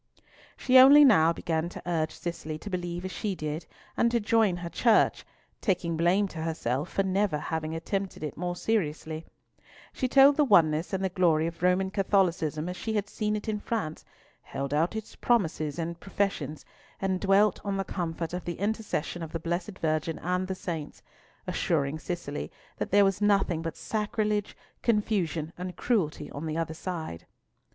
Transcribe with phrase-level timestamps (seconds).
[0.57, 4.57] She only now began to urge Cicely to believe as she did, and to join
[4.57, 5.23] her Church,
[5.61, 9.27] taking blame to herself for never having attempted it more seriously.
[9.93, 13.35] She told of the oneness and the glory of Roman Catholicism as she had seen
[13.35, 14.03] it in France,
[14.41, 16.65] held out its promises and professions,
[16.99, 21.03] and dwelt on the comfort of the intercession of the Blessed Virgin and the Saints;
[21.45, 27.27] assuring Cicely that there was nothing but sacrilege, confusion, and cruelty on the other side.